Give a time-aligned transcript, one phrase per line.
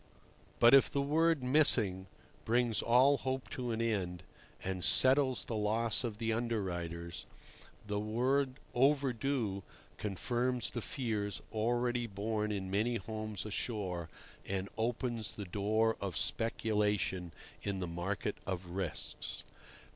[0.57, 2.07] But if the word "missing"
[2.43, 4.23] brings all hope to an end
[4.63, 7.27] and settles the loss of the underwriters,
[7.85, 9.61] the word "overdue"
[9.97, 14.09] confirms the fears already born in many homes ashore,
[14.43, 17.31] and opens the door of speculation
[17.61, 19.43] in the market of risks.